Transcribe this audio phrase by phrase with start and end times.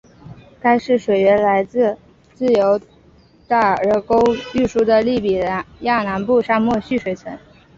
[0.59, 1.95] 该市水源来自
[2.39, 2.81] 由
[3.47, 5.35] 大人工河输送的利比
[5.81, 7.37] 亚南部沙漠蓄水层。